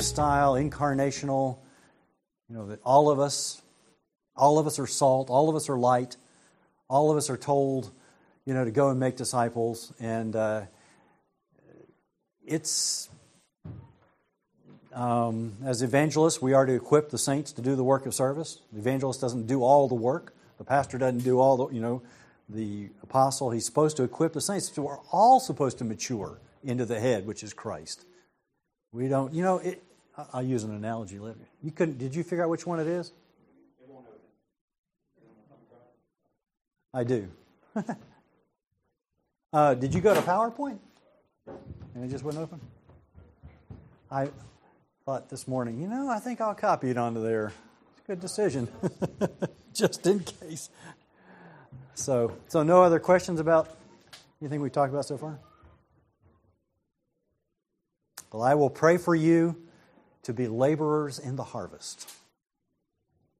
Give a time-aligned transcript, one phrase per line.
[0.00, 1.58] lifestyle, incarnational,
[2.48, 3.60] you know, that all of us,
[4.34, 6.16] all of us are salt, all of us are light,
[6.88, 7.90] all of us are told,
[8.46, 9.92] you know, to go and make disciples.
[10.00, 10.62] And uh,
[12.46, 13.10] it's,
[14.94, 18.62] um, as evangelists, we are to equip the saints to do the work of service.
[18.72, 20.34] The evangelist doesn't do all the work.
[20.56, 22.00] The pastor doesn't do all the, you know,
[22.48, 23.50] the apostle.
[23.50, 24.72] He's supposed to equip the saints.
[24.72, 28.06] So we're all supposed to mature into the head, which is Christ.
[28.92, 29.84] We don't, you know, it,
[30.32, 31.38] I'll use an analogy later.
[31.62, 33.12] You couldn't, did you figure out which one it is?
[36.92, 37.28] I do.
[39.52, 40.78] uh, did you go to PowerPoint?
[41.94, 42.60] And it just wouldn't open?
[44.10, 44.28] I
[45.04, 47.52] thought this morning, you know, I think I'll copy it onto there.
[47.92, 48.68] It's a good decision,
[49.74, 50.70] just in case.
[51.94, 53.68] So, so no other questions about
[54.40, 55.38] anything we've talked about so far?
[58.32, 59.56] Well, I will pray for you
[60.22, 62.10] to be laborers in the harvest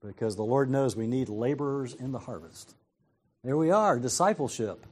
[0.02, 2.74] because the Lord knows we need laborers in the harvest.
[3.44, 4.86] There we are, discipleship.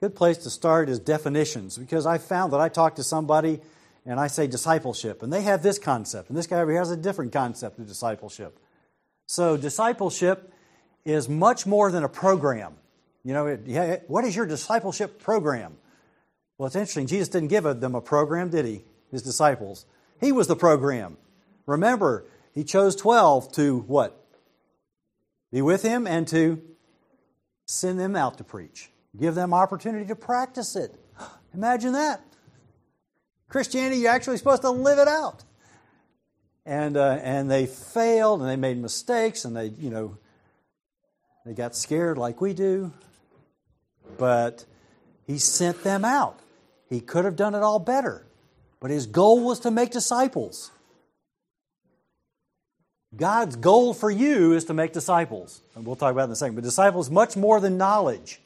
[0.00, 3.60] Good place to start is definitions because I found that I talk to somebody
[4.06, 6.90] and I say discipleship, and they have this concept, and this guy over here has
[6.90, 8.58] a different concept of discipleship.
[9.24, 10.52] So, discipleship
[11.06, 12.74] is much more than a program.
[13.22, 13.56] You know,
[14.08, 15.78] what is your discipleship program?
[16.58, 17.06] Well, it's interesting.
[17.06, 18.84] Jesus didn't give them a program, did he?
[19.14, 19.86] his disciples.
[20.24, 21.18] He was the program.
[21.66, 24.18] Remember, he chose 12 to what?
[25.52, 26.62] Be with him and to
[27.66, 28.88] send them out to preach.
[29.20, 30.94] Give them opportunity to practice it.
[31.54, 32.22] Imagine that.
[33.50, 35.44] Christianity, you're actually supposed to live it out.
[36.64, 40.16] And, uh, and they failed and they made mistakes and they, you know,
[41.44, 42.94] they got scared like we do.
[44.16, 44.64] But
[45.26, 46.40] he sent them out.
[46.88, 48.26] He could have done it all better.
[48.84, 50.70] But his goal was to make disciples.
[53.16, 55.62] God's goal for you is to make disciples.
[55.74, 56.56] And we'll talk about it in a second.
[56.56, 58.42] But disciples much more than knowledge.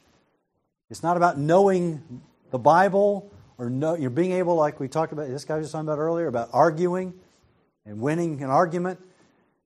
[0.90, 2.22] It's not about knowing
[2.52, 5.88] the Bible or know, you're being able, like we talked about, this guy was talking
[5.88, 7.14] about earlier, about arguing
[7.84, 9.00] and winning an argument.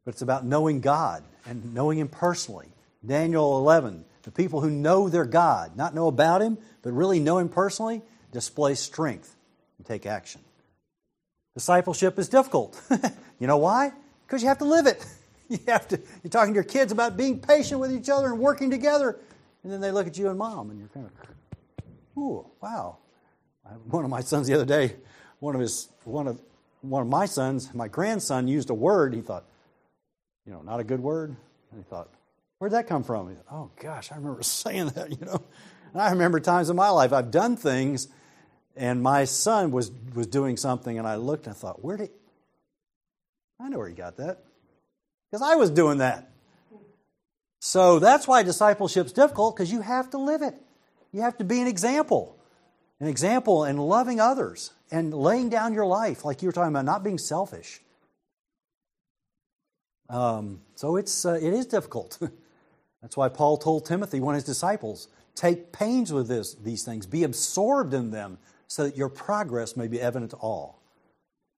[0.07, 2.69] But it's about knowing God and knowing Him personally.
[3.05, 7.37] Daniel 11, the people who know their God, not know about Him, but really know
[7.37, 8.01] Him personally,
[8.33, 9.37] display strength
[9.77, 10.41] and take action.
[11.55, 12.81] Discipleship is difficult.
[13.39, 13.93] you know why?
[14.27, 15.05] Because you have to live it.
[15.49, 18.39] You have to, you're talking to your kids about being patient with each other and
[18.39, 19.19] working together,
[19.63, 21.85] and then they look at you and mom, and you're kind of,
[22.17, 22.97] ooh, wow.
[23.91, 24.97] One of my sons the other day,
[25.41, 26.41] one of his, one of,
[26.81, 29.13] one of my sons, my grandson used a word.
[29.13, 29.45] He thought,
[30.47, 31.37] you know, not a good word.
[31.71, 32.09] And he thought,
[32.59, 33.29] where'd that come from?
[33.29, 35.11] He thought, oh gosh, I remember saying that.
[35.11, 35.43] You know,
[35.93, 38.09] and I remember times in my life I've done things
[38.77, 42.11] and my son was, was doing something, and I looked and I thought, where did
[43.61, 44.43] I know where he got that?
[45.31, 46.31] Because I was doing that.
[47.61, 50.55] So that's why discipleship's difficult, because you have to live it.
[51.13, 52.37] You have to be an example.
[52.99, 56.85] An example in loving others and laying down your life, like you were talking about,
[56.85, 57.81] not being selfish.
[60.09, 62.19] Um, so it's, uh, it is difficult.
[63.03, 67.07] That's why Paul told Timothy, one of his disciples, take pains with this, these things,
[67.07, 68.39] be absorbed in them,
[68.73, 70.81] so that your progress may be evident to all.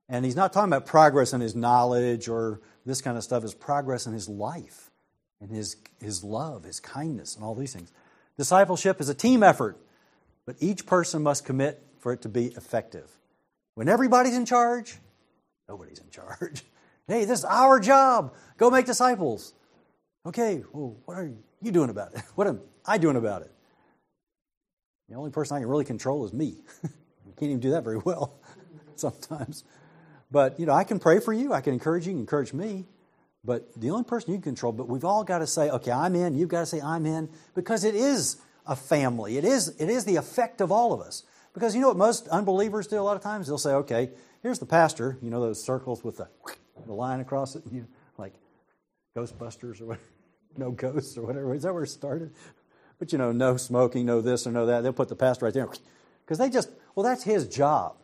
[0.08, 3.54] And he's not talking about progress in his knowledge or this kind of stuff, his
[3.54, 4.90] progress in his life
[5.40, 7.92] and his, his love, his kindness, and all these things.
[8.36, 9.78] Discipleship is a team effort,
[10.44, 13.08] but each person must commit for it to be effective.
[13.76, 14.96] When everybody's in charge,
[15.68, 16.64] nobody's in charge.
[17.06, 18.32] Hey, this is our job.
[18.56, 19.52] Go make disciples.
[20.24, 21.30] Okay, well, what are
[21.60, 22.22] you doing about it?
[22.34, 23.52] What am I doing about it?
[25.10, 26.56] The only person I can really control is me.
[27.36, 28.34] Can't even do that very well
[28.96, 29.64] sometimes.
[30.30, 31.52] But, you know, I can pray for you.
[31.52, 32.12] I can encourage you.
[32.12, 32.86] You can encourage me.
[33.44, 36.14] But the only person you can control, but we've all got to say, okay, I'm
[36.14, 36.34] in.
[36.34, 37.28] You've got to say, I'm in.
[37.54, 39.36] Because it is a family.
[39.36, 41.24] It is, it is the effect of all of us.
[41.52, 43.46] Because you know what most unbelievers do a lot of times?
[43.46, 44.10] They'll say, okay,
[44.42, 45.18] here's the pastor.
[45.22, 46.28] You know those circles with the,
[46.86, 47.62] the line across it?
[47.70, 47.86] You know,
[48.18, 48.34] like
[49.16, 50.06] Ghostbusters or whatever.
[50.56, 51.52] No ghosts or whatever.
[51.52, 52.30] Is that where it started?
[53.00, 54.84] But you know, no smoking, no this or no that.
[54.84, 55.68] They'll put the pastor right there.
[56.24, 57.96] Because they just, well, that's his job.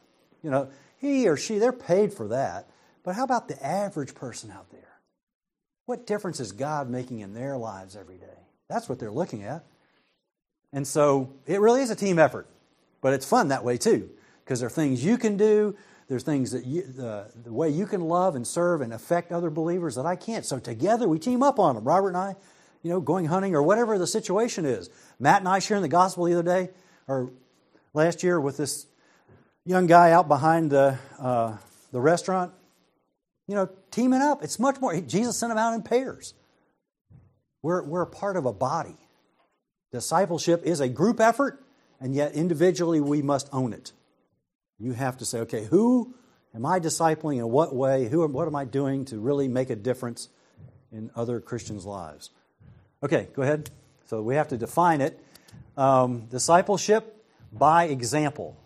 [0.43, 2.69] You know, he or she, they're paid for that.
[3.03, 4.81] But how about the average person out there?
[5.87, 8.27] What difference is God making in their lives every day?
[8.69, 9.65] That's what they're looking at.
[10.73, 12.47] And so it really is a team effort,
[13.01, 14.09] but it's fun that way too,
[14.45, 15.75] because there are things you can do.
[16.07, 19.51] There's things that you, uh, the way you can love and serve and affect other
[19.51, 20.45] believers that I can't.
[20.45, 21.85] So together we team up on them.
[21.85, 22.37] Robert and I,
[22.83, 24.91] you know, going hunting or whatever the situation is.
[25.19, 26.71] Matt and I sharing the gospel the other day,
[27.09, 27.31] or
[27.93, 28.87] last year with this
[29.65, 31.57] young guy out behind the, uh,
[31.93, 32.53] the restaurant.
[33.47, 34.45] you know, teaming up.
[34.45, 34.99] It's much more.
[35.01, 36.35] Jesus sent them out in pairs.
[37.63, 38.97] We're, we're a part of a body.
[39.91, 41.61] Discipleship is a group effort,
[42.01, 43.91] and yet individually we must own it.
[44.79, 46.15] You have to say, okay, who
[46.55, 48.09] am I discipling in what way?
[48.09, 50.29] Who, what am I doing to really make a difference
[50.93, 52.31] in other Christians' lives?
[53.03, 53.69] Okay, go ahead.
[54.07, 55.23] So we have to define it.
[55.77, 57.20] Um, discipleship
[57.53, 58.57] by example.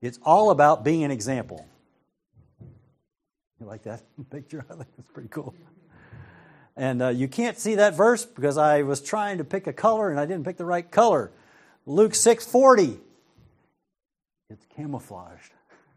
[0.00, 1.66] It's all about being an example.
[3.60, 4.64] You like that picture?
[4.70, 5.54] I think that's pretty cool.
[6.76, 10.10] And uh, you can't see that verse because I was trying to pick a color
[10.10, 11.32] and I didn't pick the right color.
[11.86, 12.98] Luke 6:40.
[14.50, 15.52] It's camouflaged.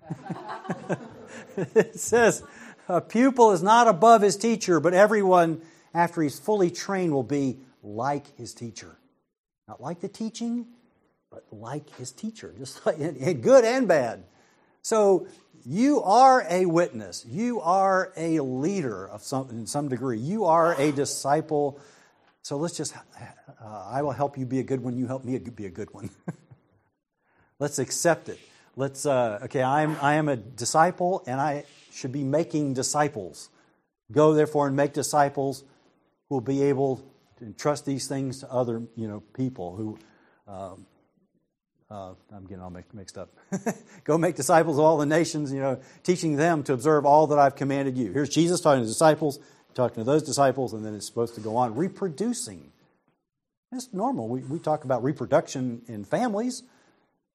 [1.75, 2.43] it says,
[2.89, 5.61] "A pupil is not above his teacher, but everyone
[5.93, 8.97] after he's fully trained will be like his teacher."
[9.67, 10.65] Not like the teaching,
[11.51, 12.97] like his teacher, just like
[13.41, 14.23] good and bad.
[14.81, 15.27] So
[15.65, 17.25] you are a witness.
[17.27, 20.19] You are a leader of some in some degree.
[20.19, 21.79] You are a disciple.
[22.41, 24.97] So let's just uh, I will help you be a good one.
[24.97, 26.09] You help me be a good one.
[27.59, 28.39] let's accept it.
[28.75, 29.61] Let's uh, okay.
[29.61, 33.49] I'm I am a disciple, and I should be making disciples.
[34.11, 35.63] Go therefore and make disciples
[36.27, 37.01] who will be able
[37.37, 39.99] to entrust these things to other you know people who.
[40.47, 40.85] Um,
[41.91, 43.29] uh, I'm getting all mixed up.
[44.05, 47.39] Go make disciples of all the nations, you know, teaching them to observe all that
[47.39, 48.13] I've commanded you.
[48.13, 49.39] Here's Jesus talking to disciples,
[49.73, 52.71] talking to those disciples, and then it's supposed to go on reproducing.
[53.73, 54.29] It's normal.
[54.29, 56.63] We, we talk about reproduction in families,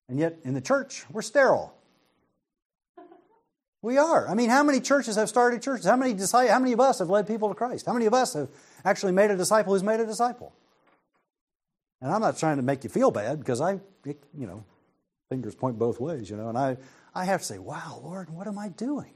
[0.08, 1.74] and yet in the church, we're sterile.
[3.82, 4.26] We are.
[4.26, 5.84] I mean, how many churches have started churches?
[5.84, 7.84] How many, how many of us have led people to Christ?
[7.84, 8.48] How many of us have
[8.86, 10.54] actually made a disciple who's made a disciple?
[12.00, 14.64] And I'm not trying to make you feel bad because I, it, you know,
[15.28, 16.76] fingers point both ways, you know, and I,
[17.14, 19.14] I have to say, wow, Lord, what am I doing?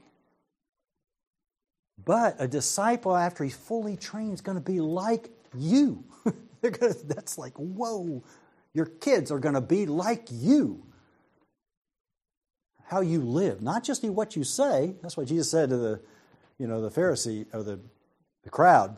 [2.03, 6.03] But a disciple, after he's fully trained, is going to be like you.
[6.61, 8.23] gonna, that's like, whoa,
[8.73, 10.83] your kids are going to be like you.
[12.85, 14.95] How you live, not just what you say.
[15.01, 16.01] That's what Jesus said to the,
[16.57, 17.79] you know, the Pharisee or the,
[18.43, 18.97] the crowd.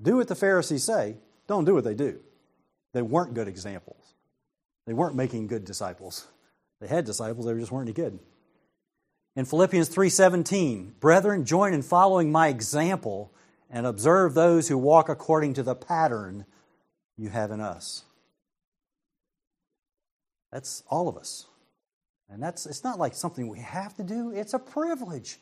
[0.00, 1.16] Do what the Pharisees say.
[1.46, 2.20] Don't do what they do.
[2.96, 4.14] They weren't good examples.
[4.86, 6.26] They weren't making good disciples.
[6.80, 8.18] They had disciples, they just weren't any good.
[9.34, 13.34] In Philippians 3:17, "Brethren, join in following my example
[13.68, 16.46] and observe those who walk according to the pattern
[17.18, 18.06] you have in us."
[20.50, 21.44] That's all of us.
[22.30, 25.38] And that's it's not like something we have to do, it's a privilege.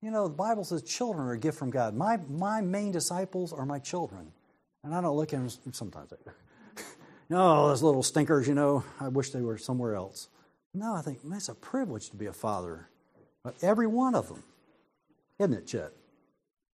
[0.00, 1.96] You know, the Bible says children are a gift from God.
[1.96, 4.30] My, my main disciples are my children.
[4.86, 6.12] And I don't look at them sometimes.
[7.28, 10.28] no, those little stinkers, you know, I wish they were somewhere else.
[10.72, 12.88] No, I think man, it's a privilege to be a father.
[13.62, 14.44] Every one of them.
[15.40, 15.90] Isn't it, Chet?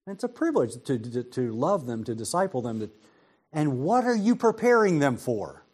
[0.07, 2.81] it's a privilege to, to, to love them, to disciple them.
[2.81, 2.91] To,
[3.51, 5.65] and what are you preparing them for?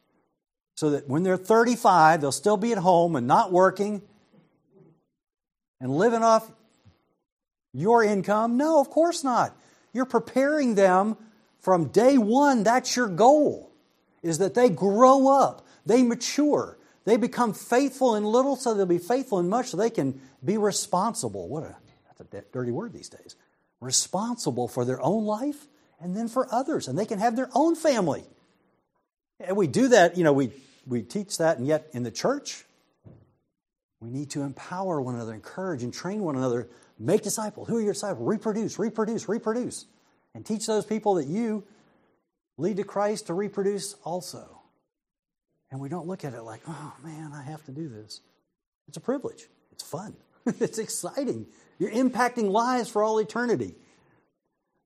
[0.76, 4.00] So that when they're 35, they'll still be at home and not working
[5.80, 6.48] and living off
[7.72, 8.56] your income?
[8.56, 9.56] No, of course not.
[9.92, 11.16] You're preparing them
[11.60, 13.72] from day one, that's your goal,
[14.22, 18.98] is that they grow up, they mature, they become faithful in little so they'll be
[18.98, 21.48] faithful in much so they can be responsible.
[21.48, 23.34] What a, that's a dirty word these days.
[23.80, 25.66] Responsible for their own life
[26.00, 28.24] and then for others, and they can have their own family.
[29.40, 30.52] And we do that, you know, we,
[30.86, 32.64] we teach that, and yet in the church,
[34.00, 37.68] we need to empower one another, encourage and train one another, make disciples.
[37.68, 38.28] Who are your disciples?
[38.28, 39.86] Reproduce, reproduce, reproduce
[40.34, 41.64] and teach those people that you
[42.56, 44.60] lead to Christ to reproduce also.
[45.70, 48.20] And we don't look at it like, oh man, I have to do this.
[48.88, 49.46] It's a privilege.
[49.72, 50.16] It's fun.
[50.46, 51.46] it's exciting.
[51.78, 53.74] You're impacting lives for all eternity.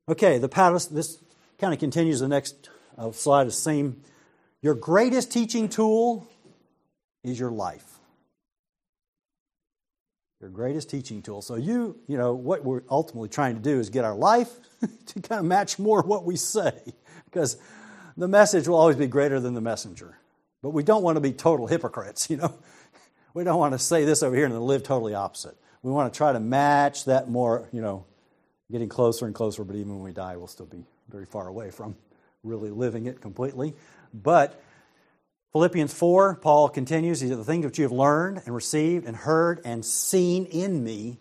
[0.09, 1.19] Okay, the paddle, this
[1.59, 2.69] kind of continues the next
[2.99, 4.03] uh, slide, the same.
[4.61, 6.27] Your greatest teaching tool
[7.23, 7.92] is your life
[10.43, 11.41] your greatest teaching tool.
[11.41, 14.51] So you, you know, what we're ultimately trying to do is get our life
[15.07, 16.73] to kind of match more what we say,
[17.27, 17.57] because
[18.17, 20.19] the message will always be greater than the messenger.
[20.61, 22.53] But we don't want to be total hypocrites, you know.
[23.35, 25.57] We don't want to say this over here and then live totally opposite.
[25.83, 28.05] We want to try to match that more, you know,
[28.71, 31.71] getting closer and closer, but even when we die, we'll still be very far away
[31.71, 31.97] from
[32.43, 33.75] really living it completely.
[34.13, 34.63] But
[35.53, 39.15] Philippians 4, Paul continues, he said, The things which you have learned and received and
[39.15, 41.19] heard and seen in me,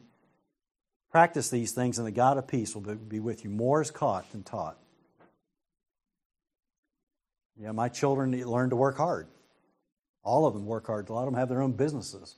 [1.12, 3.50] practice these things, and the God of peace will be with you.
[3.50, 4.78] More is caught than taught.
[7.60, 9.28] Yeah, my children learn to work hard.
[10.24, 11.10] All of them work hard.
[11.10, 12.36] A lot of them have their own businesses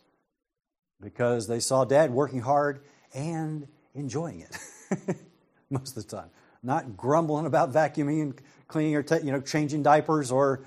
[0.99, 2.81] because they saw dad working hard
[3.13, 4.57] and enjoying it
[5.69, 6.29] most of the time.
[6.63, 10.65] Not grumbling about vacuuming and cleaning or you know changing diapers or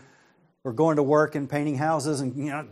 [0.66, 2.66] or going to work and painting houses and you know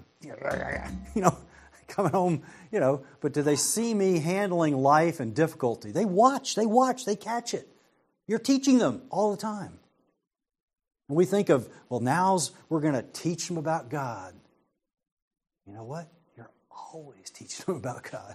[1.14, 1.38] you know
[1.86, 6.56] coming home you know but do they see me handling life and difficulty they watch
[6.56, 7.68] they watch they catch it
[8.26, 9.78] you're teaching them all the time
[11.08, 14.34] we think of well now's we're going to teach them about god
[15.64, 16.50] you know what you're
[16.92, 18.34] always teaching them about god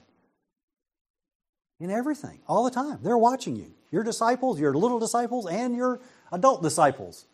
[1.82, 3.00] in everything, all the time.
[3.02, 3.72] They're watching you.
[3.90, 7.26] Your disciples, your little disciples, and your adult disciples.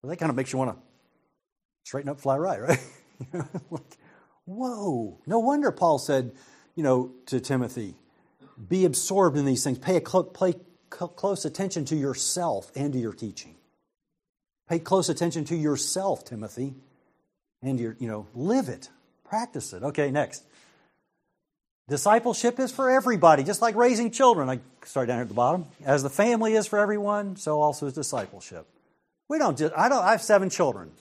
[0.00, 0.93] Well, that kind of makes you want to
[1.84, 2.80] straighten up, fly right, right?
[3.70, 3.96] like,
[4.46, 5.18] whoa.
[5.26, 6.32] No wonder Paul said,
[6.74, 7.94] you know, to Timothy,
[8.68, 9.78] be absorbed in these things.
[9.78, 10.54] Pay, a cl- pay
[10.92, 13.54] cl- close attention to yourself and to your teaching.
[14.68, 16.74] Pay close attention to yourself, Timothy,
[17.62, 18.88] and your, you know, live it,
[19.24, 19.82] practice it.
[19.82, 20.42] Okay, next.
[21.86, 24.48] Discipleship is for everybody, just like raising children.
[24.48, 25.66] I start down here at the bottom.
[25.84, 28.66] As the family is for everyone, so also is discipleship.
[29.28, 30.92] We don't just, I don't, I have seven children.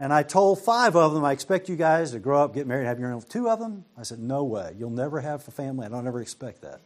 [0.00, 2.86] And I told five of them, I expect you guys to grow up, get married,
[2.86, 3.22] have your own.
[3.22, 4.74] Two of them, I said, no way.
[4.76, 5.86] You'll never have a family.
[5.86, 6.80] I don't ever expect that.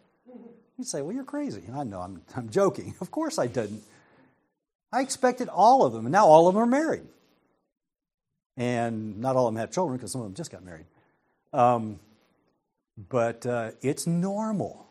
[0.77, 1.63] You'd say, well, you're crazy.
[1.67, 2.95] And I know, I'm, I'm joking.
[3.01, 3.83] Of course I didn't.
[4.93, 7.03] I expected all of them, and now all of them are married.
[8.57, 10.87] And not all of them have children because some of them just got married.
[11.53, 11.99] Um,
[13.09, 14.87] but uh, it's normal.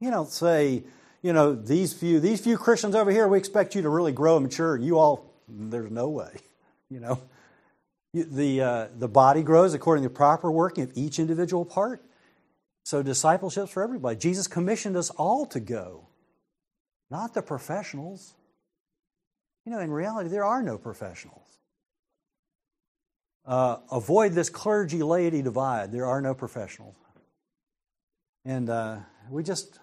[0.00, 0.82] You don't say,
[1.22, 4.36] you know, these few these few Christians over here, we expect you to really grow
[4.36, 4.74] and mature.
[4.74, 6.30] and You all, there's no way.
[6.90, 7.18] You know,
[8.14, 12.02] the uh, the body grows according to the proper working of each individual part.
[12.84, 14.16] So discipleship's for everybody.
[14.16, 16.06] Jesus commissioned us all to go,
[17.10, 18.34] not the professionals.
[19.66, 21.40] You know, in reality, there are no professionals.
[23.46, 25.90] Uh, avoid this clergy laity divide.
[25.92, 26.96] There are no professionals.
[28.44, 28.98] And uh,
[29.30, 29.78] we just,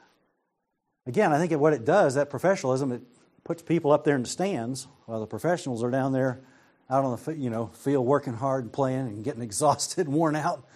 [1.07, 3.01] again, I think what it does, that professionalism, it
[3.43, 6.41] puts people up there in the stands while the professionals are down there
[6.91, 10.35] out on the you know field working hard and playing and getting exhausted and worn
[10.35, 10.67] out.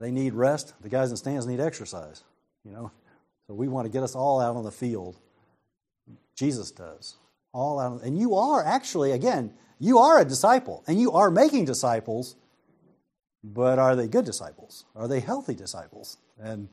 [0.00, 0.74] They need rest.
[0.80, 2.24] The guys in the stands need exercise.
[2.64, 2.90] You know,
[3.46, 5.18] so we want to get us all out on the field.
[6.34, 7.16] Jesus does
[7.52, 11.64] all out, and you are actually again you are a disciple and you are making
[11.64, 12.36] disciples.
[13.44, 14.84] But are they good disciples?
[14.94, 16.18] Are they healthy disciples?
[16.40, 16.68] And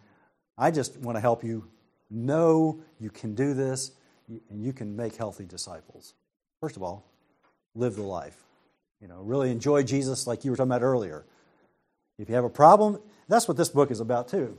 [0.55, 1.67] I just want to help you
[2.11, 3.91] know you can do this
[4.27, 6.13] and you can make healthy disciples.
[6.61, 7.09] First of all,
[7.75, 8.37] live the life.
[9.01, 11.25] You know, really enjoy Jesus like you were talking about earlier.
[12.17, 14.57] If you have a problem, that's what this book is about too.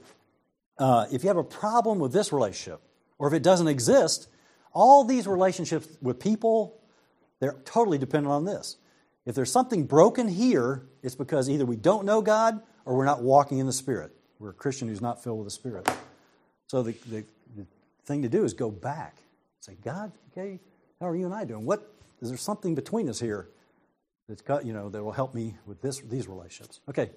[0.79, 2.81] Uh, if you have a problem with this relationship,
[3.19, 4.29] or if it doesn't exist,
[4.73, 6.81] all these relationships with people,
[7.41, 8.77] they're totally dependent on this.
[9.27, 13.23] If there's something broken here, it's because either we don't know God or we're not
[13.23, 14.13] walking in the Spirit.
[14.39, 15.87] We're a Christian who's not filled with the Spirit.
[16.69, 17.25] So the, the,
[17.57, 17.67] the
[18.07, 19.19] thing to do is go back.
[19.61, 20.61] Say, God, okay,
[20.99, 21.67] how are you and I doing?
[21.67, 23.49] What is there something between us here
[24.29, 26.81] that's got, you know, that will help me with this these relationships?
[26.89, 27.11] Okay.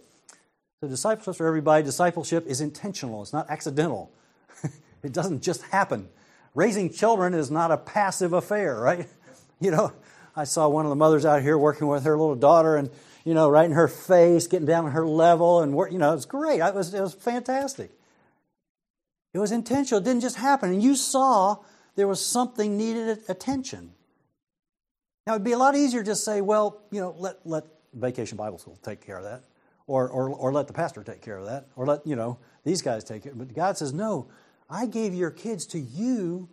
[0.82, 4.12] So discipleship for everybody, discipleship is intentional, it's not accidental.
[5.04, 6.10] it doesn't just happen.
[6.56, 9.08] Raising children is not a passive affair, right?
[9.62, 9.94] You know,
[10.36, 12.90] I saw one of the mothers out here working with her little daughter and,
[13.24, 16.12] you know, right in her face, getting down on her level, and, work, you know,
[16.12, 16.60] it was great.
[16.60, 17.90] It was, it was fantastic.
[19.34, 20.02] It was intentional.
[20.02, 20.74] It didn't just happen.
[20.74, 21.60] And you saw
[21.96, 23.94] there was something needed attention.
[25.26, 27.64] Now, it'd be a lot easier to just say, well, you know, let, let
[27.94, 29.44] Vacation Bible School take care of that.
[29.88, 31.68] Or, or, or let the pastor take care of that.
[31.76, 33.38] Or let, you know, these guys take it.
[33.38, 34.28] But God says, no,
[34.70, 36.50] I gave your kids to you,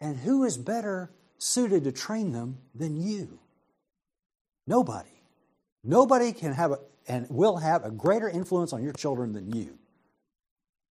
[0.00, 3.38] and who is better suited to train them than you.
[4.66, 5.10] Nobody.
[5.84, 6.78] Nobody can have a,
[7.08, 9.78] and will have a greater influence on your children than you.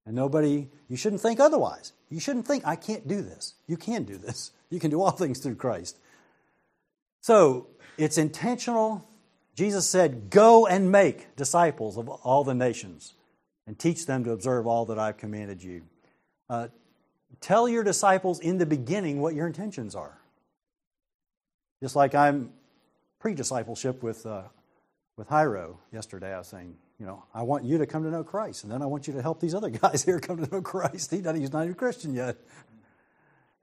[0.06, 1.94] And nobody, you shouldn't think otherwise.
[2.10, 3.54] You shouldn't think, I can't do this.
[3.68, 4.52] You can do this.
[4.70, 5.98] You can do all things through Christ.
[7.22, 9.08] So it's intentional.
[9.56, 13.14] Jesus said, Go and make disciples of all the nations
[13.68, 15.84] and teach them to observe all that I've commanded you.
[16.50, 16.68] Uh,
[17.40, 20.18] tell your disciples in the beginning what your intentions are.
[21.82, 22.52] Just like I'm
[23.20, 24.44] pre discipleship with, uh,
[25.16, 28.24] with Hiro yesterday, I was saying, you know, I want you to come to know
[28.24, 30.62] Christ, and then I want you to help these other guys here come to know
[30.62, 31.12] Christ.
[31.12, 32.38] He he's not even a Christian yet.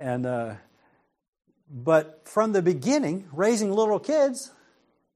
[0.00, 0.54] And, uh,
[1.70, 4.50] but from the beginning, raising little kids,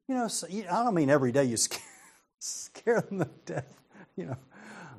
[0.08, 0.28] you know,
[0.70, 1.80] I don't mean every day you scare,
[2.38, 3.74] scare them to death,
[4.16, 4.36] you know,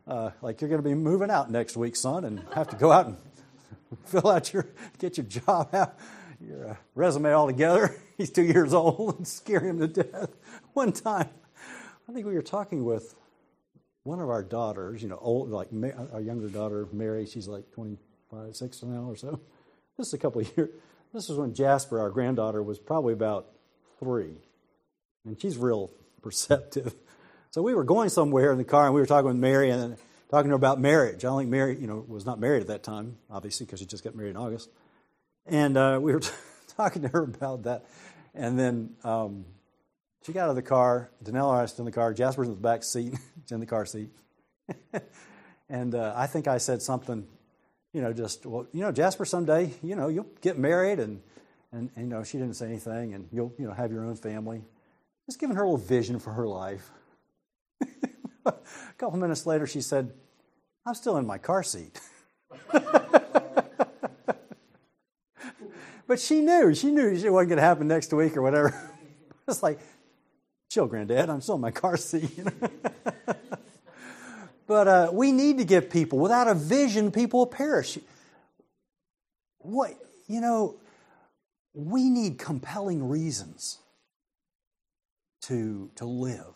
[0.07, 2.91] uh, like you're going to be moving out next week, son, and have to go
[2.91, 3.17] out and
[4.05, 4.67] fill out your,
[4.99, 5.97] get your job out
[6.47, 7.95] your uh, resume all together.
[8.17, 10.29] He's two years old and scare him to death.
[10.73, 11.29] One time,
[12.07, 13.15] I think we were talking with
[14.03, 15.69] one of our daughters, you know, old like
[16.11, 19.39] our younger daughter Mary, she's like 25, six now or so.
[19.97, 20.69] This is a couple of years.
[21.13, 23.47] This is when Jasper, our granddaughter, was probably about
[23.99, 24.33] three,
[25.25, 25.91] and she's real
[26.23, 26.95] perceptive.
[27.51, 29.95] So we were going somewhere in the car, and we were talking with Mary and
[30.31, 31.23] talking to her about marriage.
[31.23, 33.85] I don't think Mary, you know, was not married at that time, obviously, because she
[33.85, 34.69] just got married in August.
[35.45, 36.21] And uh, we were
[36.77, 37.85] talking to her about that,
[38.33, 39.45] and then um,
[40.25, 41.11] she got out of the car.
[41.23, 42.11] Danelle and I was in the car.
[42.11, 43.13] Jasper's in the back seat.
[43.51, 44.09] In the car seat.
[45.69, 47.27] and uh, I think I said something,
[47.93, 50.99] you know, just, well, you know, Jasper, someday, you know, you'll get married.
[50.99, 51.21] And,
[51.71, 53.13] and, and, you know, she didn't say anything.
[53.13, 54.63] And you'll, you know, have your own family.
[55.27, 56.89] Just giving her a little vision for her life.
[58.45, 58.53] a
[58.97, 60.11] couple minutes later, she said,
[60.85, 61.99] I'm still in my car seat.
[66.07, 66.73] but she knew.
[66.73, 68.73] She knew it wasn't going to happen next week or whatever.
[69.47, 69.79] it's like,
[70.69, 71.29] chill, Granddad.
[71.29, 72.31] I'm still in my car seat.
[74.67, 77.97] But uh, we need to give people, without a vision, people will perish.
[79.59, 79.93] What,
[80.27, 80.75] you know,
[81.73, 83.79] we need compelling reasons
[85.43, 86.53] to, to live.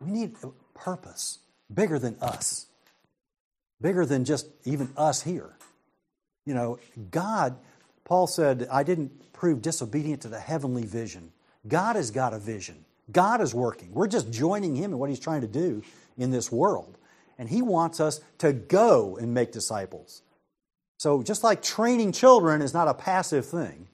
[0.00, 1.38] We need a purpose
[1.72, 2.66] bigger than us,
[3.80, 5.56] bigger than just even us here.
[6.46, 6.78] You know,
[7.10, 7.56] God,
[8.04, 11.32] Paul said, I didn't prove disobedient to the heavenly vision.
[11.66, 12.84] God has got a vision.
[13.10, 13.92] God is working.
[13.92, 15.82] We're just joining Him in what He's trying to do
[16.16, 16.97] in this world.
[17.38, 20.22] And He wants us to go and make disciples.
[20.98, 23.86] So, just like training children is not a passive thing,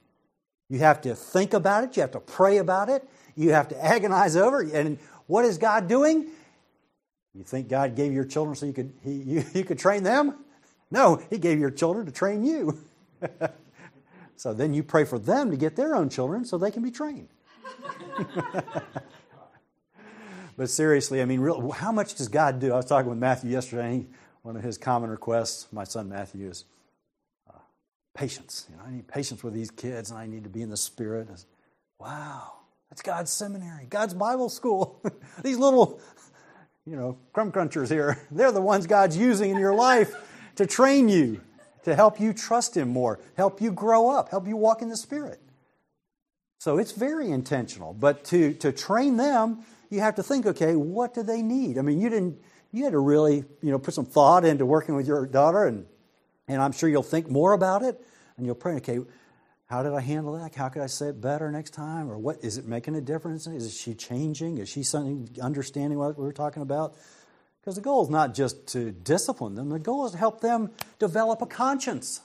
[0.69, 3.85] you have to think about it, you have to pray about it, you have to
[3.85, 4.73] agonize over it.
[4.73, 4.97] And
[5.27, 6.27] what is God doing?
[7.35, 10.35] You think God gave your children so you could, he, you, you could train them?
[10.89, 12.79] No, He gave your children to train you.
[14.35, 16.91] so then you pray for them to get their own children so they can be
[16.91, 17.27] trained.
[20.57, 22.71] but seriously, I mean, real, how much does God do?
[22.71, 24.05] I was talking with Matthew yesterday.
[24.43, 26.65] One of his common requests, my son Matthew, is
[27.49, 27.57] uh,
[28.13, 28.67] patience.
[28.69, 30.77] You know, I need patience with these kids, and I need to be in the
[30.77, 31.27] Spirit.
[31.99, 32.53] wow,
[32.89, 35.01] that's God's seminary, God's Bible school.
[35.43, 35.99] these little,
[36.85, 40.13] you know, crumb crunchers here, they're the ones God's using in your life
[40.55, 41.41] to train you,
[41.83, 44.97] to help you trust Him more, help you grow up, help you walk in the
[44.97, 45.41] Spirit.
[46.59, 47.93] So it's very intentional.
[47.93, 51.77] But to, to train them, you have to think, okay, what do they need?
[51.77, 52.39] I mean, you didn't
[52.71, 55.85] you had to really, you know, put some thought into working with your daughter and
[56.47, 57.99] and I'm sure you'll think more about it
[58.37, 58.99] and you'll pray, okay,
[59.67, 60.53] how did I handle that?
[60.53, 62.09] How could I say it better next time?
[62.09, 63.47] Or what is it making a difference?
[63.47, 64.59] Is she changing?
[64.59, 66.95] Is she something understanding what we were talking about?
[67.61, 70.69] Because the goal is not just to discipline them, the goal is to help them
[70.99, 72.21] develop a conscience.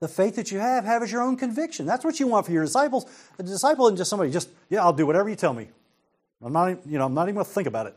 [0.00, 1.84] The faith that you have, have as your own conviction.
[1.84, 3.04] That's what you want for your disciples.
[3.38, 5.68] A disciple isn't just somebody, just, yeah, I'll do whatever you tell me.
[6.44, 7.96] I'm not, you know, I'm not even going to think about it.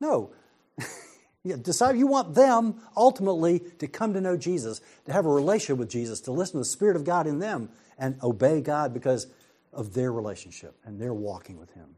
[0.00, 0.30] No.
[1.44, 5.78] yeah, decide you want them ultimately to come to know Jesus, to have a relationship
[5.78, 9.26] with Jesus, to listen to the Spirit of God in them and obey God because
[9.72, 11.96] of their relationship and their walking with Him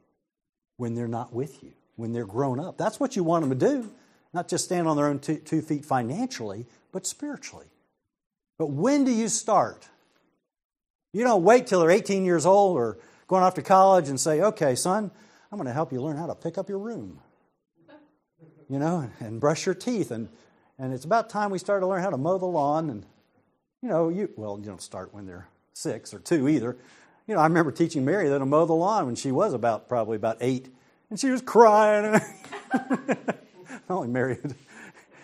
[0.77, 2.79] when they're not with you, when they're grown up.
[2.79, 3.93] That's what you want them to do,
[4.33, 7.67] not just stand on their own two, two feet financially, but spiritually.
[8.59, 9.89] But when do you start?
[11.13, 14.41] You don't wait till they're 18 years old or going off to college and say,
[14.41, 15.11] okay, son,
[15.55, 17.21] I'm going to help you learn how to pick up your room,
[18.69, 20.11] you know, and brush your teeth.
[20.11, 20.29] And,
[20.81, 22.91] and it's about time we start to learn how to mow the lawn.
[22.91, 23.07] And,
[23.81, 26.77] you know, you, well, you don't start when they're six or two either.
[27.29, 29.89] You know, I remember teaching Mary that to mow the lawn when she was about
[29.89, 30.75] probably about eight.
[31.09, 32.21] And she was crying.
[33.89, 34.39] Only Mary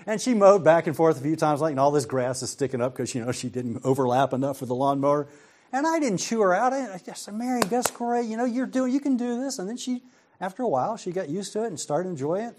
[0.07, 2.51] and she mowed back and forth a few times, like, and all this grass is
[2.51, 5.27] sticking up because, you know, she didn't overlap enough for the lawnmower.
[5.73, 6.73] And I didn't chew her out.
[6.73, 8.27] I just said, Mary, that's great.
[8.27, 9.59] You know, you're doing, you can do this.
[9.59, 10.03] And then she,
[10.41, 12.57] after a while, she got used to it and started enjoying it.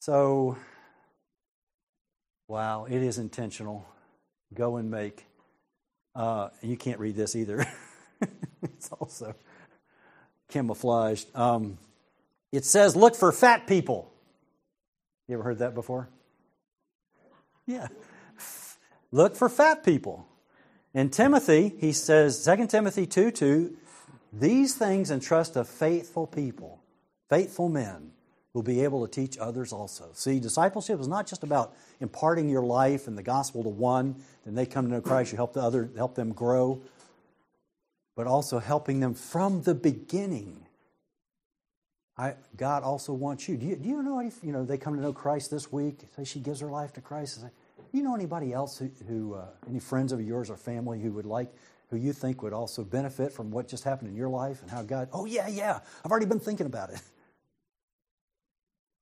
[0.00, 0.56] So,
[2.48, 3.86] wow, it is intentional.
[4.54, 5.26] Go and make.
[6.14, 7.66] Uh, you can't read this either.
[8.62, 9.34] it's also
[10.48, 11.26] camouflaged.
[11.36, 11.78] Um,
[12.52, 14.12] it says, look for fat people.
[15.28, 16.08] You ever heard that before?
[17.66, 17.88] Yeah.
[19.12, 20.26] Look for fat people.
[20.92, 23.76] In Timothy, he says, 2 Timothy 2 2,
[24.32, 26.82] these things entrust to faithful people,
[27.28, 28.12] faithful men,
[28.52, 30.10] who'll be able to teach others also.
[30.12, 34.54] See, discipleship is not just about imparting your life and the gospel to one, then
[34.54, 36.80] they come to know Christ, you help the other, help them grow,
[38.16, 40.66] but also helping them from the beginning
[42.20, 43.56] I, God also wants you.
[43.56, 46.00] Do you, do you know any, you know, they come to know Christ this week,
[46.14, 47.40] say she gives her life to Christ.
[47.40, 47.48] Do
[47.92, 51.24] you know anybody else who, who uh, any friends of yours or family who would
[51.24, 51.50] like,
[51.90, 54.82] who you think would also benefit from what just happened in your life and how
[54.82, 57.00] God, oh, yeah, yeah, I've already been thinking about it.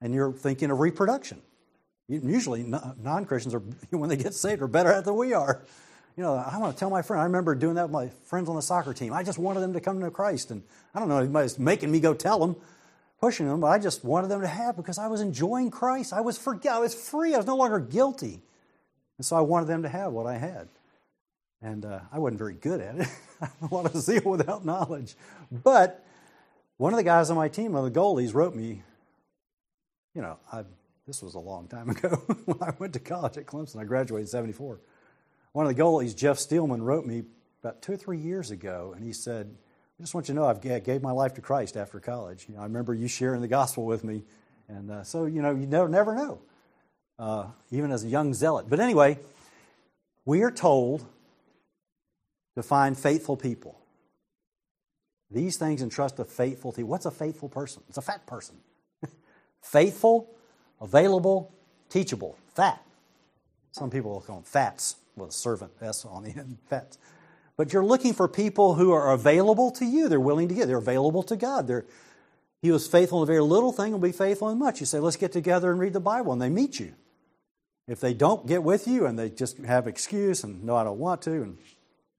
[0.00, 1.42] And you're thinking of reproduction.
[2.08, 3.58] Usually, non Christians are,
[3.90, 5.64] when they get saved, are better at it than we are.
[6.16, 8.48] You know, I want to tell my friend, I remember doing that with my friends
[8.48, 9.12] on the soccer team.
[9.12, 10.50] I just wanted them to come to Christ.
[10.50, 10.62] And
[10.94, 12.56] I don't know, anybody's making me go tell them,
[13.20, 16.12] pushing them, but I just wanted them to have because I was enjoying Christ.
[16.12, 17.34] I was, free, I was free.
[17.34, 18.40] I was no longer guilty.
[19.16, 20.68] And so I wanted them to have what I had.
[21.60, 23.08] And uh, I wasn't very good at it.
[23.40, 25.14] I have a lot of zeal without knowledge.
[25.50, 26.04] But
[26.76, 28.82] one of the guys on my team, one of the goalies, wrote me,
[30.14, 30.64] you know, I,
[31.06, 32.10] this was a long time ago
[32.44, 33.80] when I went to college at Clemson.
[33.80, 34.80] I graduated in 74.
[35.52, 37.24] One of the goalies, Jeff Steelman, wrote me
[37.62, 39.52] about two or three years ago, and he said,
[39.98, 42.46] I just want you to know I've gave my life to Christ after college.
[42.48, 44.22] You know, I remember you sharing the gospel with me.
[44.68, 46.40] And uh, so, you know, you never, never know,
[47.18, 48.66] uh, even as a young zealot.
[48.68, 49.18] But anyway,
[50.24, 51.04] we are told
[52.58, 53.78] to find faithful people.
[55.30, 57.84] These things entrust a faithful to What's a faithful person?
[57.88, 58.56] It's a fat person.
[59.62, 60.28] faithful,
[60.80, 61.54] available,
[61.88, 62.82] teachable, fat.
[63.70, 66.98] Some people will call them fats with a servant S on the end, fats.
[67.56, 70.08] But you're looking for people who are available to you.
[70.08, 70.66] They're willing to give.
[70.66, 71.68] They're available to God.
[71.68, 71.86] They're,
[72.60, 74.80] he was faithful in a very little thing will be faithful in much.
[74.80, 76.94] You say, let's get together and read the Bible, and they meet you.
[77.86, 80.98] If they don't get with you and they just have excuse and no, I don't
[80.98, 81.58] want to, and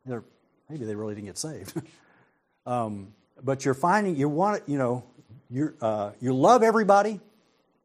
[0.10, 0.24] they're,
[0.70, 1.82] maybe they really didn't get saved.
[2.66, 5.04] um, but you're finding you want you know
[5.50, 7.20] you uh, you love everybody,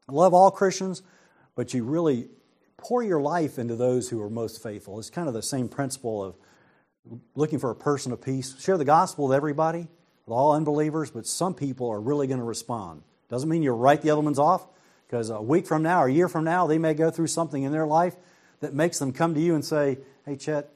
[0.07, 1.01] love all Christians,
[1.55, 2.27] but you really
[2.77, 4.99] pour your life into those who are most faithful.
[4.99, 6.35] It's kind of the same principle of
[7.35, 8.59] looking for a person of peace.
[8.59, 9.87] Share the gospel with everybody,
[10.25, 13.03] with all unbelievers, but some people are really going to respond.
[13.29, 14.67] Doesn't mean you write the other ones off,
[15.07, 17.63] because a week from now or a year from now, they may go through something
[17.63, 18.15] in their life
[18.59, 20.69] that makes them come to you and say, Hey, Chet,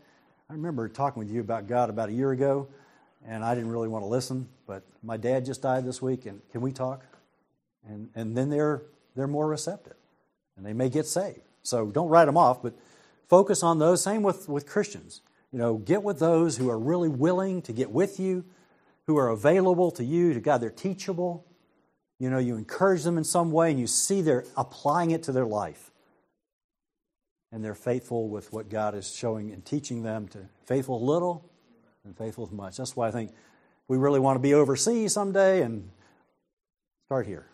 [0.51, 2.67] I remember talking with you about God about a year ago,
[3.23, 6.41] and I didn't really want to listen, but my dad just died this week, and
[6.51, 7.05] can we talk?
[7.87, 8.81] And, and then they're,
[9.15, 9.93] they're more receptive,
[10.57, 11.41] and they may get saved.
[11.61, 12.73] So don't write them off, but
[13.27, 14.01] focus on those.
[14.01, 15.21] Same with, with Christians.
[15.51, 18.43] You know, get with those who are really willing to get with you,
[19.05, 20.61] who are available to you, to God.
[20.61, 21.45] They're teachable.
[22.17, 25.31] You know, you encourage them in some way and you see they're applying it to
[25.31, 25.88] their life.
[27.51, 31.49] And they're faithful with what God is showing and teaching them to faithful little
[32.05, 32.77] and faithful with much.
[32.77, 33.31] That's why I think
[33.87, 35.89] we really want to be overseas someday and
[37.07, 37.47] start here.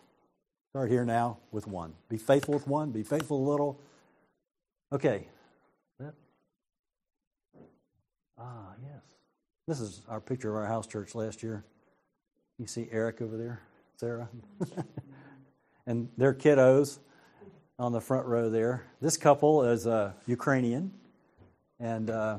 [0.72, 1.94] Start here now with one.
[2.10, 3.80] Be faithful with one, be faithful a little.
[4.92, 5.28] Okay,
[8.38, 9.02] Ah, yes.
[9.68, 11.64] This is our picture of our house church last year.
[12.58, 13.62] You see Eric over there,
[13.98, 14.30] Sarah,
[15.88, 17.00] and their kiddos
[17.78, 18.86] on the front row there.
[19.02, 20.92] This couple is uh, Ukrainian,
[21.80, 22.38] and uh,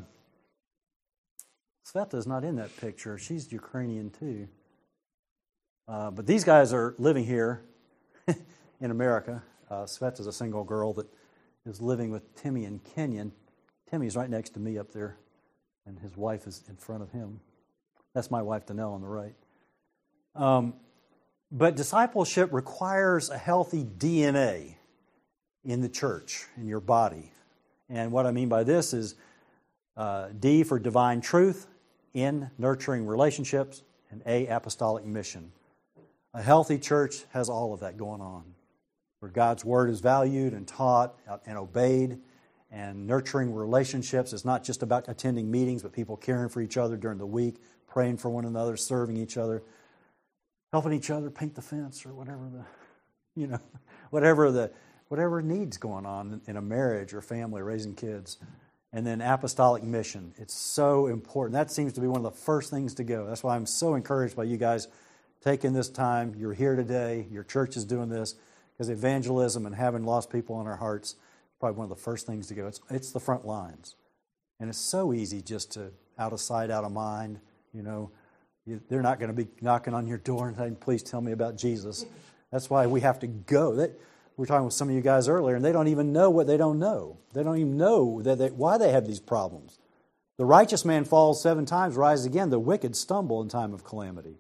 [1.87, 3.19] Sveta's not in that picture.
[3.19, 4.49] She's Ukrainian too.
[5.89, 7.63] Uh, but these guys are living here
[8.81, 9.43] in America.
[9.71, 11.07] Uh, Sveta's a single girl that
[11.65, 13.29] is living with Timmy in Kenya.
[13.91, 15.17] Timmy's right next to me up there
[15.87, 17.41] and his wife is in front of him.
[18.15, 19.35] That's my wife, Danelle, on the right.
[20.35, 20.75] Um,
[21.51, 24.75] but discipleship requires a healthy DNA
[25.67, 27.33] in the church, in your body.
[27.89, 29.17] And what I mean by this is
[29.97, 31.67] uh, D for divine truth,
[32.15, 35.53] N, nurturing relationships, and A, apostolic mission.
[36.33, 38.45] A healthy church has all of that going on,
[39.21, 41.15] where God's word is valued and taught
[41.47, 42.19] and obeyed
[42.71, 46.97] and nurturing relationships is not just about attending meetings, but people caring for each other
[46.97, 49.63] during the week, praying for one another, serving each other,
[50.73, 52.65] helping each other paint the fence or whatever the,
[53.41, 53.61] you know,
[54.11, 54.71] whatever the,
[55.09, 58.39] whatever needs going on in a marriage or family, raising kids.
[58.93, 60.33] And then apostolic mission.
[60.39, 61.53] It's so important.
[61.53, 63.27] That seems to be one of the first things to go.
[63.27, 64.89] That's why I'm so encouraged by you guys
[65.45, 66.35] taking this time.
[66.39, 67.27] You're here today.
[67.31, 68.37] Your church is doing this
[68.73, 71.17] because evangelism and having lost people in our hearts is
[71.61, 72.67] probably one of the first things to go.
[72.69, 73.97] It's, it's the front lines.
[74.61, 77.41] And it's so easy just to, out of sight, out of mind,
[77.75, 78.11] you know,
[78.65, 81.33] you, they're not going to be knocking on your door and saying, please tell me
[81.33, 82.07] about Jesus.
[82.51, 83.75] That's why we have to go.
[83.75, 83.99] That,
[84.37, 86.47] we were talking with some of you guys earlier, and they don't even know what
[86.47, 87.19] they don't know.
[87.33, 89.79] They don't even know that they, why they have these problems.
[90.37, 92.51] The righteous man falls seven times, rises again.
[92.51, 94.37] The wicked stumble in time of calamity.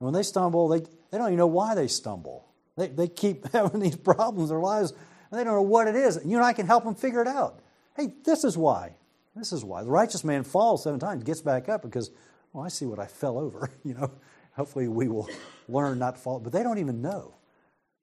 [0.00, 2.48] And when they stumble, they, they don't even know why they stumble.
[2.76, 4.92] They, they keep having these problems in their lives
[5.30, 6.16] and they don't know what it is.
[6.16, 7.60] And You and I can help them figure it out.
[7.96, 8.94] Hey, this is why.
[9.36, 9.82] This is why.
[9.82, 12.10] The righteous man falls seven times, gets back up because,
[12.52, 13.70] well, I see what I fell over.
[13.84, 14.10] You know,
[14.52, 15.28] hopefully we will
[15.68, 16.40] learn not to fall.
[16.40, 17.34] But they don't even know.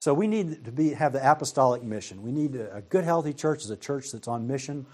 [0.06, 2.22] So we need to be, have the apostolic mission.
[2.22, 4.86] We need a, a good, healthy church is a church that's on mission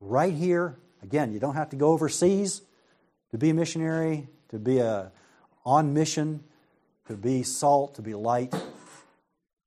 [0.00, 0.76] right here.
[1.02, 2.60] Again, you don't have to go overseas
[3.30, 5.10] to be a missionary, to be a,
[5.64, 6.44] on mission,
[7.06, 8.54] to be salt, to be light.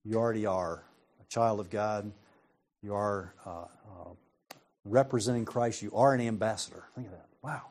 [0.06, 0.84] You already are
[1.22, 2.12] a child of God.
[2.84, 4.10] You are uh, uh,
[4.86, 5.82] representing Christ.
[5.82, 6.84] You are an ambassador.
[6.94, 7.26] Think of that.
[7.42, 7.64] Wow.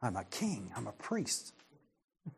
[0.00, 0.72] I'm a king.
[0.74, 1.52] I'm a priest.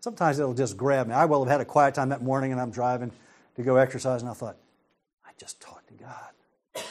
[0.00, 1.14] Sometimes it'll just grab me.
[1.14, 3.12] I will have had a quiet time that morning and I'm driving
[3.56, 4.56] to go exercise, and I thought,
[5.24, 6.84] I just talked to God.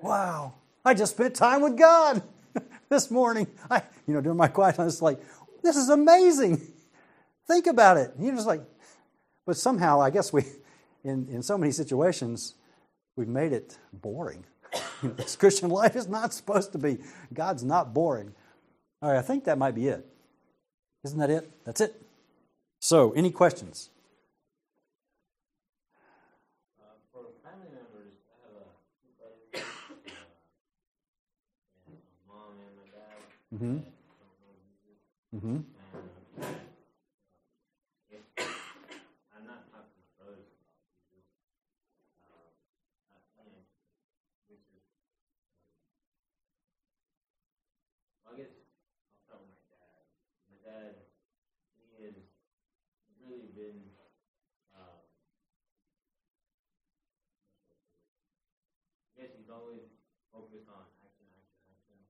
[0.00, 0.54] Wow.
[0.84, 2.22] I just spent time with God
[2.88, 3.46] this morning.
[3.70, 5.20] I, you know, during my quiet time, it's like,
[5.62, 6.60] this is amazing.
[7.46, 8.12] Think about it.
[8.18, 8.62] You're just like,
[9.46, 10.44] but somehow, I guess we,
[11.04, 12.54] in, in so many situations,
[13.16, 14.44] we've made it boring.
[15.02, 16.98] this Christian life is not supposed to be.
[17.32, 18.34] God's not boring.
[19.00, 20.06] All right, I think that might be it.
[21.04, 21.50] Isn't that it?
[21.64, 22.00] That's it.
[22.78, 23.90] So, any questions?
[26.80, 28.70] Uh, for family members, I have uh,
[29.02, 29.66] two brothers,
[30.06, 33.18] uh, and a mom and my dad.
[33.52, 33.84] Mm-hmm.
[35.36, 35.60] Mm-hmm.
[35.60, 35.68] And
[36.40, 36.48] uh,
[38.08, 38.24] if
[39.28, 40.72] I'm not talking to my brothers about
[41.12, 41.36] Jesus,
[42.24, 42.48] uh,
[43.12, 43.68] I, I am,
[44.48, 44.84] which is,
[48.24, 50.00] well, I guess I'll start with my dad.
[50.48, 50.92] My dad,
[51.76, 52.16] he has
[53.20, 53.84] really been,
[54.72, 54.96] um,
[59.12, 59.84] I guess he's always
[60.32, 62.00] focused on action, action, action,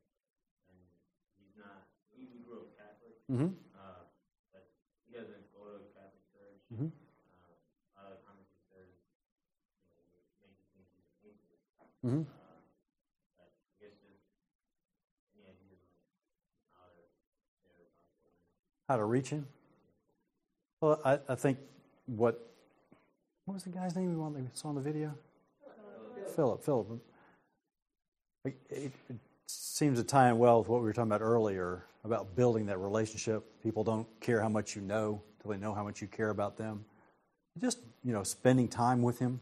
[0.70, 0.78] and
[1.38, 1.90] he's not.
[2.14, 3.48] He we grew up Catholic, Mm-hmm.
[3.80, 4.04] uh,
[4.52, 4.68] but
[5.08, 6.60] he doesn't go to Catholic church.
[6.68, 6.92] Mhm.
[6.92, 7.56] Uh,
[7.96, 8.92] a lot of times he says,
[9.88, 11.64] you know, it makes you think he's an atheist.
[12.04, 12.28] Mm-hmm.
[12.28, 12.60] Uh,
[13.40, 14.20] but I guess just
[15.32, 15.96] any ideas on
[16.76, 17.02] how to
[17.64, 18.28] share the gospel.
[18.92, 19.48] How to reach him?
[20.84, 21.56] Well, I, I think
[22.04, 22.36] what
[23.46, 25.14] what was the guy's name we want saw in the video?
[26.36, 26.64] Philip.
[26.64, 27.00] Philip.
[28.44, 29.16] It, it, it
[29.52, 32.78] seems to tie in well with what we were talking about earlier about building that
[32.78, 33.44] relationship.
[33.62, 36.56] People don't care how much you know until they know how much you care about
[36.56, 36.84] them.
[37.58, 39.40] Just you know, spending time with him,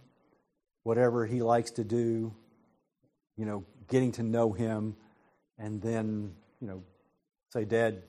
[0.82, 2.34] whatever he likes to do.
[3.36, 4.96] You know, getting to know him,
[5.58, 6.82] and then you know,
[7.52, 8.02] say, Dad,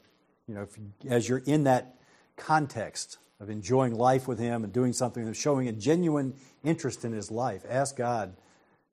[0.48, 0.78] you know, if,
[1.10, 1.96] as you're in that
[2.36, 6.34] context of enjoying life with Him and doing something and showing a genuine
[6.64, 8.36] interest in His life, ask God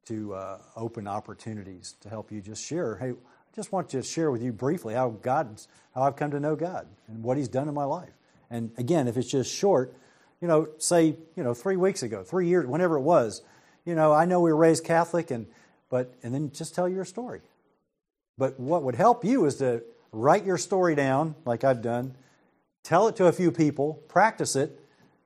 [0.07, 2.97] to uh, open opportunities to help you just share.
[2.97, 6.41] Hey, I just want to share with you briefly how God's, how I've come to
[6.41, 8.13] know God and what He's done in my life.
[8.51, 9.95] And again, if it's just short,
[10.41, 13.43] you know, say, you know, three weeks ago, three years, whenever it was,
[13.85, 15.47] you know, I know we were raised Catholic, and
[15.91, 17.41] but and then just tell your story.
[18.37, 19.83] But what would help you is to
[20.13, 22.15] write your story down, like I've done,
[22.85, 24.79] tell it to a few people, practice it.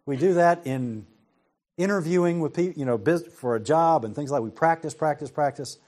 [0.07, 1.07] We do that in
[1.83, 2.99] interviewing with people, you know,
[3.37, 4.43] for a job and things like.
[4.43, 5.79] We practice, practice, practice.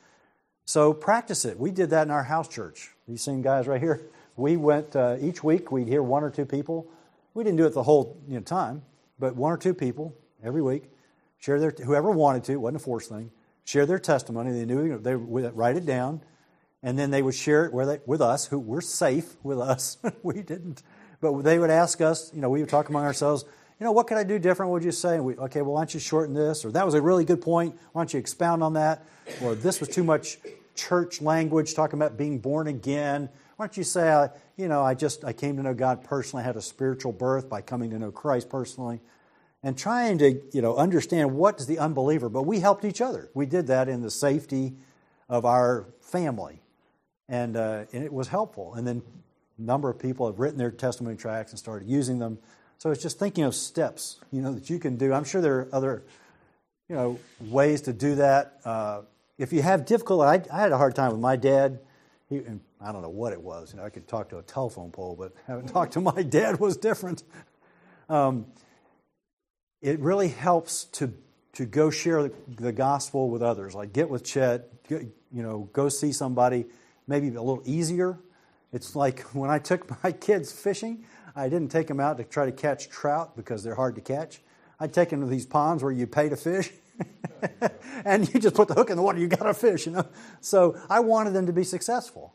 [0.65, 1.59] So practice it.
[1.59, 2.91] We did that in our house church.
[3.07, 4.03] These same guys right here.
[4.37, 5.71] We went uh, each week.
[5.71, 6.91] We'd hear one or two people.
[7.35, 8.83] We didn't do it the whole you know, time,
[9.19, 10.85] but one or two people every week
[11.39, 12.53] share their whoever wanted to.
[12.53, 13.31] It wasn't a forced thing.
[13.65, 14.53] Share their testimony.
[14.53, 16.23] They knew they would write it down
[16.83, 19.97] and then they would share it with, with us, who were safe with us.
[20.23, 20.83] we didn't,
[21.21, 22.31] but they would ask us.
[22.35, 23.47] You know, we would talk among ourselves.
[23.81, 24.73] You know, what could I do different?
[24.73, 25.21] Would you say?
[25.21, 26.65] We, okay, well, why don't you shorten this?
[26.65, 27.77] Or that was a really good point.
[27.93, 29.05] Why don't you expound on that?
[29.43, 30.39] Or this was too much
[30.75, 33.29] church language, talking about being born again.
[33.57, 36.43] Why don't you say, uh, you know, I just I came to know God personally.
[36.43, 39.01] I had a spiritual birth by coming to know Christ personally,
[39.63, 42.29] and trying to you know understand what is the unbeliever.
[42.29, 43.31] But we helped each other.
[43.35, 44.75] We did that in the safety
[45.29, 46.61] of our family
[47.29, 48.75] and, uh, and it was helpful.
[48.75, 49.03] And then
[49.59, 52.39] a number of people have written their testimony tracks and started using them.
[52.85, 55.15] So it's just thinking of steps, you know, that you can do.
[55.15, 56.03] I'm sure there are other,
[56.91, 58.61] you know, ways to do that.
[58.63, 59.01] Uh,
[59.39, 61.79] if you have difficulty, I, I, had a hard time with my dad.
[62.29, 62.43] He,
[62.83, 63.73] I don't know what it was.
[63.73, 66.61] You know, I could talk to a telephone pole, but having talked to my dad
[66.61, 67.23] was different.
[68.11, 68.45] Um,
[69.81, 71.11] it really helps to
[71.55, 73.75] to go share the, gospel with others.
[73.75, 76.67] Like get with Chet, get, you know, go see somebody
[77.07, 78.19] maybe a little easier.
[78.75, 82.47] It's like when I took my kids fishing, I didn't take them out to try
[82.47, 84.41] to catch trout because they're hard to catch.
[84.79, 86.71] I'd take them to these ponds where you pay to fish.
[88.05, 90.07] and you just put the hook in the water, you got a fish, you know.
[90.41, 92.35] So I wanted them to be successful.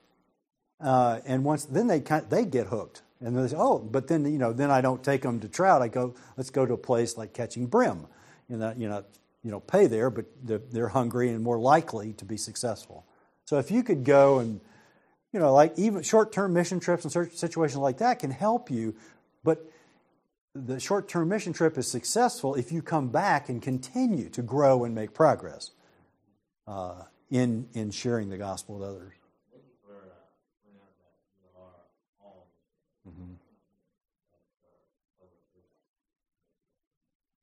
[0.82, 4.38] Uh, and once then they they get hooked, and they say, "Oh," but then you
[4.38, 5.82] know, then I don't take them to trout.
[5.82, 8.08] I go, "Let's go to a place like catching brim."
[8.48, 9.04] You know, you know,
[9.44, 13.06] you know, pay there, but they're, they're hungry and more likely to be successful.
[13.46, 14.62] So if you could go and,
[15.32, 18.96] you know, like even short term mission trips and situations like that can help you,
[19.44, 19.66] but
[20.56, 24.84] the short term mission trip is successful if you come back and continue to grow
[24.84, 25.72] and make progress
[26.68, 29.14] uh, in, in sharing the gospel with others.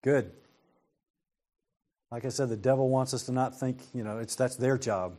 [0.03, 0.31] Good.
[2.13, 4.79] Like I said, the devil wants us to not think, you know, it's that's their
[4.79, 5.17] job.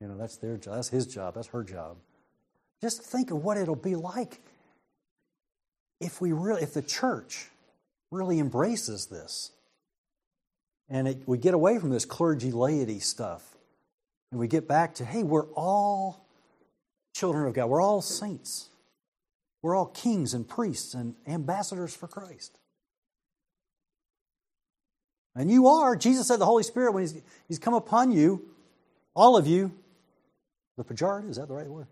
[0.00, 0.76] You know, that's their job.
[0.76, 1.34] That's his job.
[1.34, 1.96] That's her job.
[2.80, 4.40] Just think of what it'll be like
[6.00, 7.48] if we really, if the church
[8.10, 9.52] really embraces this,
[10.88, 13.56] and it, we get away from this clergy laity stuff,
[14.30, 16.24] and we get back to, hey, we're all
[17.14, 17.66] children of God.
[17.66, 18.68] We're all saints.
[19.62, 22.56] We're all kings and priests and ambassadors for Christ.
[25.34, 25.94] And you are.
[25.96, 28.48] Jesus said the Holy Spirit, when He's, he's come upon you,
[29.14, 29.72] all of you,
[30.80, 31.86] the pejorative, is that the right word?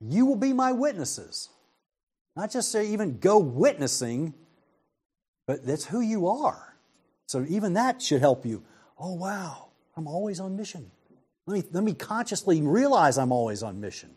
[0.00, 1.50] You will be my witnesses.
[2.36, 4.34] Not just say even go witnessing,
[5.46, 6.76] but that's who you are.
[7.26, 8.64] So even that should help you.
[8.98, 10.90] Oh, wow, I'm always on mission.
[11.46, 14.10] Let me, let me consciously realize I'm always on mission.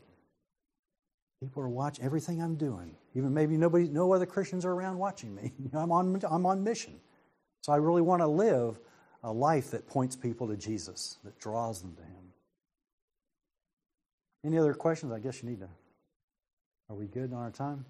[1.41, 2.95] People are watching everything I'm doing.
[3.13, 5.51] Even maybe nobody, no other Christians are around watching me.
[5.73, 6.95] I'm on, I'm on mission.
[7.61, 8.79] So I really want to live
[9.23, 12.26] a life that points people to Jesus, that draws them to Him.
[14.45, 15.11] Any other questions?
[15.11, 15.69] I guess you need to.
[16.89, 17.85] Are we good on our time?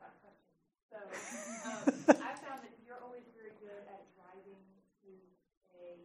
[0.00, 0.08] I
[1.68, 1.84] um,
[2.16, 4.64] found that you're always very good at driving
[5.04, 5.10] to
[5.76, 6.00] a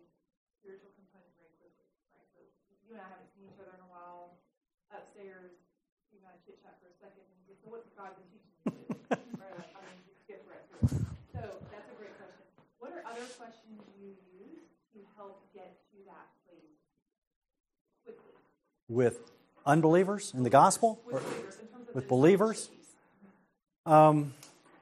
[0.59, 2.27] spiritual component very quickly, right?
[2.35, 2.43] So
[2.83, 4.37] you and I haven't seen each other in a while.
[4.91, 5.55] Upstairs,
[6.11, 8.91] you I chit chat for a second, and just, so what's God been teaching you?
[9.39, 9.71] right?
[9.71, 11.07] I mean, just skip right through it.
[11.31, 12.43] So that's a great question.
[12.83, 16.75] What are other questions you use to help get to that place
[18.03, 18.35] quickly?
[18.91, 19.21] With
[19.65, 20.99] unbelievers in the gospel?
[21.05, 22.69] With Or- believers, in terms of with believers?
[23.85, 24.33] Um,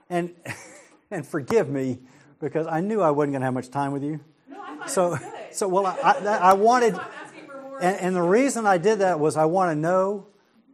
[0.10, 0.34] and,
[1.12, 2.00] and forgive me
[2.41, 4.19] because I knew I wasn't going to have much time with you.
[4.50, 5.17] No, So,
[5.52, 7.84] so well, I, I, I wanted, I'm asking for more.
[7.84, 10.26] and, and the reason I did that was I want to know,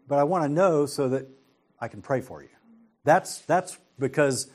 [0.07, 1.27] but I want to know so that
[1.81, 2.47] I can pray for you.
[3.03, 4.49] That's, that's because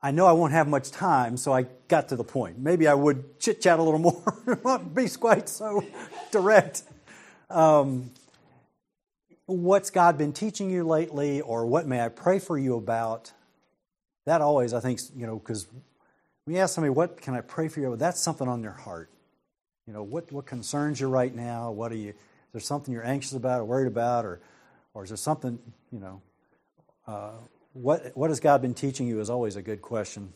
[0.00, 2.58] I know I won't have much time, so I got to the point.
[2.58, 4.22] Maybe I would chit chat a little more,
[4.64, 5.84] not be quite so
[6.30, 6.84] direct.
[7.52, 8.10] Um,
[9.46, 13.32] what's God been teaching you lately, or what may I pray for you about?
[14.24, 15.66] That always, I think, you know, because
[16.44, 17.98] when you ask somebody, what can I pray for you about?
[17.98, 19.10] That's something on their heart.
[19.86, 21.70] You know, what, what concerns you right now?
[21.72, 22.14] What are you, is
[22.52, 24.24] there something you're anxious about or worried about?
[24.24, 24.40] Or,
[24.94, 25.58] or is there something,
[25.90, 26.22] you know,
[27.06, 27.32] uh,
[27.74, 30.32] what, what has God been teaching you is always a good question.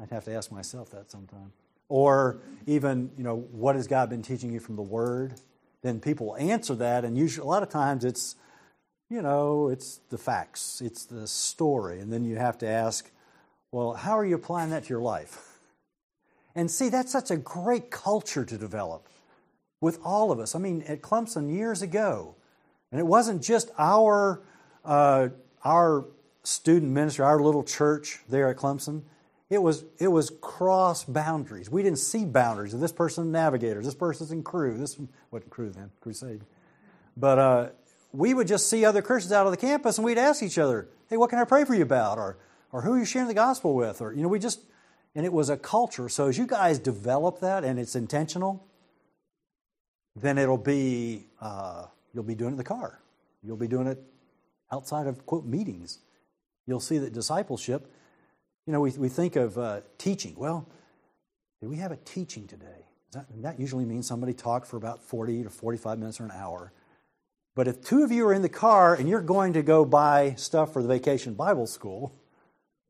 [0.00, 1.52] I'd have to ask myself that sometime.
[1.88, 5.34] Or even, you know, what has God been teaching you from the Word?
[5.84, 8.36] Then people answer that, and usually, a lot of times it's,
[9.10, 12.00] you know, it's the facts, it's the story.
[12.00, 13.10] And then you have to ask,
[13.70, 15.58] well, how are you applying that to your life?
[16.54, 19.08] And see, that's such a great culture to develop
[19.82, 20.54] with all of us.
[20.54, 22.34] I mean, at Clemson years ago,
[22.90, 24.40] and it wasn't just our
[24.86, 25.28] uh,
[25.64, 26.06] our
[26.44, 29.02] student ministry, our little church there at Clemson.
[29.50, 31.70] It was it was cross boundaries.
[31.70, 32.78] We didn't see boundaries.
[32.78, 33.82] This person's navigator.
[33.82, 34.76] This person's in Cru.
[34.76, 34.98] This
[35.30, 36.42] wasn't Cru then, crusade.
[37.16, 37.68] But uh,
[38.12, 40.88] we would just see other Christians out of the campus, and we'd ask each other,
[41.08, 42.38] "Hey, what can I pray for you about?" or
[42.72, 44.00] or who are you sharing the gospel with?
[44.00, 44.60] Or you know, we just
[45.14, 46.08] and it was a culture.
[46.08, 48.66] So as you guys develop that, and it's intentional,
[50.16, 53.00] then it'll be uh, you'll be doing it in the car.
[53.42, 54.02] You'll be doing it
[54.72, 55.98] outside of quote meetings.
[56.66, 57.92] You'll see that discipleship.
[58.66, 60.34] You know, we we think of uh, teaching.
[60.36, 60.66] Well,
[61.60, 62.86] did we have a teaching today?
[63.12, 66.72] That, that usually means somebody talked for about forty to forty-five minutes or an hour.
[67.54, 70.34] But if two of you are in the car and you're going to go buy
[70.36, 72.12] stuff for the vacation Bible school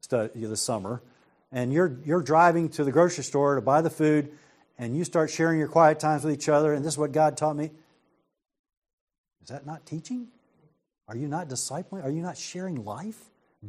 [0.08, 1.02] this summer,
[1.50, 4.30] and you're you're driving to the grocery store to buy the food,
[4.78, 7.36] and you start sharing your quiet times with each other, and this is what God
[7.36, 7.72] taught me.
[9.42, 10.28] Is that not teaching?
[11.08, 12.02] Are you not discipling?
[12.04, 13.18] Are you not sharing life,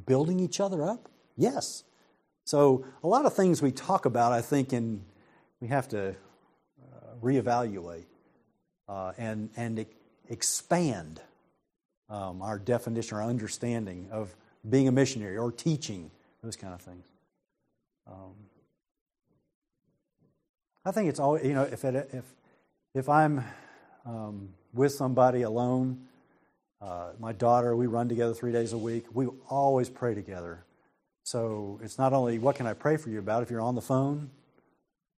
[0.05, 1.09] building each other up?
[1.35, 1.83] Yes.
[2.45, 5.03] So a lot of things we talk about, I think, and
[5.59, 6.13] we have to uh,
[7.21, 8.05] reevaluate
[8.87, 9.85] uh, and and e-
[10.29, 11.21] expand
[12.07, 14.35] um, our definition, our understanding of
[14.69, 16.11] being a missionary or teaching
[16.43, 17.07] those kind of things.
[18.05, 18.35] Um,
[20.85, 22.25] I think it's always you know if it, if
[22.93, 23.43] if I'm
[24.05, 26.05] um, with somebody alone,
[26.79, 29.05] uh, my daughter, we run together three days a week.
[29.13, 30.63] We always pray together.
[31.25, 33.81] So it's not only what can I pray for you about if you're on the
[33.81, 34.29] phone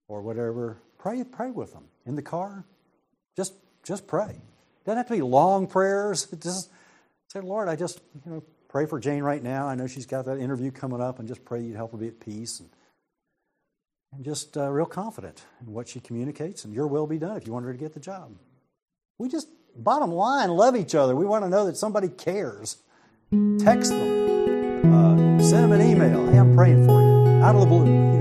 [0.08, 0.78] or whatever.
[0.98, 2.64] Pray pray with them in the car.
[3.36, 3.52] Just
[3.82, 4.40] just pray.
[4.84, 6.26] Doesn't have to be long prayers.
[6.40, 6.70] Just
[7.28, 9.66] say, Lord, I just you know pray for Jane right now.
[9.66, 12.08] I know she's got that interview coming up, and just pray you'd help her be
[12.08, 12.70] at peace and
[14.12, 17.46] and just uh, real confident in what she communicates, and your will be done if
[17.46, 18.32] you want her to get the job.
[19.18, 21.14] We just, bottom line, love each other.
[21.14, 22.78] We want to know that somebody cares.
[23.58, 24.15] Text them,
[24.92, 26.26] uh, send them an email.
[26.30, 27.42] Hey, I'm praying for you.
[27.42, 28.15] Out of the blue,